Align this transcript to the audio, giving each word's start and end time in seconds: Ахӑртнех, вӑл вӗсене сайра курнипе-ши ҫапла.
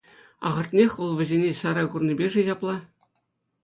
Ахӑртнех, 0.47 0.91
вӑл 0.99 1.11
вӗсене 1.19 1.51
сайра 1.61 1.83
курнипе-ши 1.93 2.41
ҫапла. 2.53 2.77